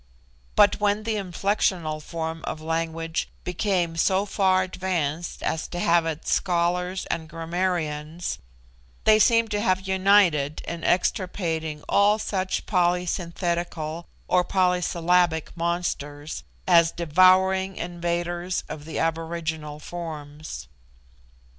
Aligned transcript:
But 0.55 0.79
when 0.79 1.03
the 1.03 1.13
inflectional 1.13 2.01
form 2.01 2.41
of 2.45 2.59
language 2.59 3.29
became 3.43 3.95
so 3.97 4.25
far 4.25 4.63
advanced 4.63 5.43
as 5.43 5.67
to 5.67 5.77
have 5.79 6.07
its 6.07 6.31
scholars 6.31 7.05
and 7.11 7.29
grammarians, 7.29 8.39
they 9.03 9.19
seem 9.19 9.47
to 9.49 9.61
have 9.61 9.87
united 9.87 10.61
in 10.67 10.83
extirpating 10.83 11.83
all 11.87 12.17
such 12.17 12.65
polysynthetical 12.65 14.05
or 14.27 14.43
polysyllabic 14.43 15.55
monsters, 15.55 16.43
as 16.67 16.91
devouring 16.91 17.75
invaders 17.77 18.63
of 18.67 18.85
the 18.85 18.97
aboriginal 18.97 19.79
forms. 19.79 20.67